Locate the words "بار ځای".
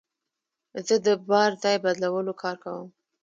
1.29-1.75